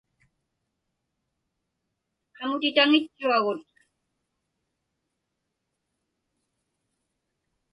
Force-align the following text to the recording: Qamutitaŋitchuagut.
Qamutitaŋitchuagut. 2.35 3.63